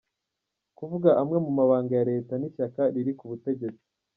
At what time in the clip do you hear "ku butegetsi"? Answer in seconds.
3.19-3.85